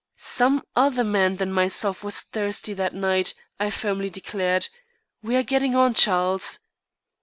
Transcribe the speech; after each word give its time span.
"Some 0.17 0.63
other 0.75 1.03
man 1.03 1.35
than 1.35 1.53
myself 1.53 2.03
was 2.03 2.21
thirsty 2.21 2.73
that 2.73 2.95
night," 2.95 3.35
I 3.59 3.69
firmly 3.69 4.09
declared. 4.09 4.67
"We 5.21 5.35
are 5.35 5.43
getting 5.43 5.75
on, 5.75 5.93
Charles." 5.93 6.61